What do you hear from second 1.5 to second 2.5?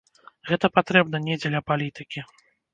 палітыкі.